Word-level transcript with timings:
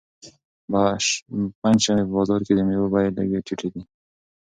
پنجشنبه 1.61 2.05
په 2.09 2.13
بازار 2.17 2.41
کې 2.45 2.53
د 2.55 2.59
مېوو 2.67 2.91
بیې 2.93 3.09
لږې 3.17 3.39
ټیټې 3.45 3.67
وي. 3.73 3.83